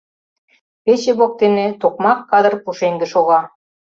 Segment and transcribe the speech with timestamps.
[0.83, 3.41] Пече воктене токмак кадыр пушеҥге шога.